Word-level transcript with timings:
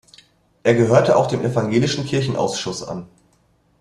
Er 0.63 0.73
gehörte 0.73 1.15
auch 1.15 1.27
dem 1.27 1.45
Evangelischen 1.45 2.05
Kirchenausschuss 2.05 2.81
an. 2.81 3.05